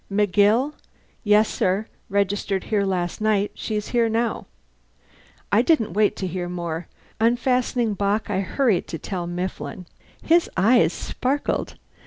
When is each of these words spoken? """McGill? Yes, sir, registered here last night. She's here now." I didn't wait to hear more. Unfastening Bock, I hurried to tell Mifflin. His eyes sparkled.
"""McGill? 0.11 0.73
Yes, 1.23 1.47
sir, 1.47 1.85
registered 2.09 2.63
here 2.63 2.83
last 2.85 3.21
night. 3.21 3.51
She's 3.53 3.89
here 3.89 4.09
now." 4.09 4.47
I 5.51 5.61
didn't 5.61 5.93
wait 5.93 6.15
to 6.15 6.25
hear 6.25 6.49
more. 6.49 6.87
Unfastening 7.19 7.93
Bock, 7.93 8.27
I 8.27 8.39
hurried 8.39 8.87
to 8.87 8.97
tell 8.97 9.27
Mifflin. 9.27 9.85
His 10.23 10.49
eyes 10.57 10.91
sparkled. 10.91 11.75